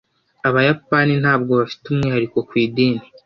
[0.47, 3.05] Abayapani ntabwo bafite umwihariko ku idini.